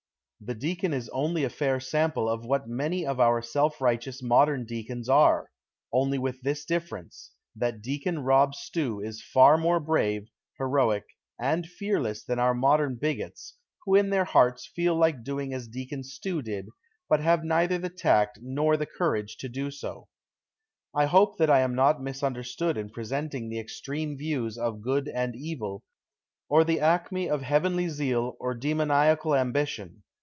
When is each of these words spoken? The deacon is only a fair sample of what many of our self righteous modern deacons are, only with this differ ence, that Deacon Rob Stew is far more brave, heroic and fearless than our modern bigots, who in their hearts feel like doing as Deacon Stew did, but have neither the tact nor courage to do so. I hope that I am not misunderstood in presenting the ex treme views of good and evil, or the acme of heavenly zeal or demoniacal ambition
The 0.43 0.55
deacon 0.55 0.91
is 0.91 1.07
only 1.09 1.43
a 1.43 1.51
fair 1.51 1.79
sample 1.79 2.27
of 2.27 2.43
what 2.43 2.67
many 2.67 3.05
of 3.05 3.19
our 3.19 3.43
self 3.43 3.79
righteous 3.79 4.23
modern 4.23 4.65
deacons 4.65 5.07
are, 5.07 5.51
only 5.93 6.17
with 6.17 6.41
this 6.41 6.65
differ 6.65 6.97
ence, 6.97 7.29
that 7.55 7.83
Deacon 7.83 8.23
Rob 8.23 8.55
Stew 8.55 9.01
is 9.01 9.21
far 9.21 9.55
more 9.55 9.79
brave, 9.79 10.31
heroic 10.57 11.05
and 11.39 11.67
fearless 11.69 12.23
than 12.23 12.39
our 12.39 12.55
modern 12.55 12.95
bigots, 12.95 13.53
who 13.85 13.93
in 13.93 14.09
their 14.09 14.25
hearts 14.25 14.65
feel 14.65 14.95
like 14.95 15.23
doing 15.23 15.53
as 15.53 15.67
Deacon 15.67 16.01
Stew 16.03 16.41
did, 16.41 16.69
but 17.07 17.19
have 17.19 17.43
neither 17.43 17.77
the 17.77 17.89
tact 17.91 18.39
nor 18.41 18.75
courage 18.79 19.37
to 19.41 19.47
do 19.47 19.69
so. 19.69 20.07
I 20.91 21.05
hope 21.05 21.37
that 21.37 21.51
I 21.51 21.59
am 21.59 21.75
not 21.75 22.01
misunderstood 22.01 22.77
in 22.79 22.89
presenting 22.89 23.47
the 23.49 23.59
ex 23.59 23.79
treme 23.79 24.17
views 24.17 24.57
of 24.57 24.81
good 24.81 25.07
and 25.07 25.35
evil, 25.35 25.83
or 26.49 26.63
the 26.63 26.79
acme 26.79 27.29
of 27.29 27.43
heavenly 27.43 27.89
zeal 27.89 28.35
or 28.39 28.55
demoniacal 28.55 29.35
ambition 29.35 30.01